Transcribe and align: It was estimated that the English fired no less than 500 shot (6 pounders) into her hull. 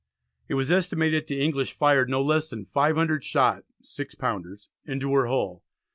It 0.47 0.55
was 0.55 0.71
estimated 0.71 1.21
that 1.21 1.27
the 1.27 1.43
English 1.43 1.73
fired 1.73 2.09
no 2.09 2.23
less 2.23 2.49
than 2.49 2.65
500 2.65 3.23
shot 3.23 3.65
(6 3.83 4.15
pounders) 4.15 4.71
into 4.83 5.13
her 5.13 5.27
hull. 5.27 5.61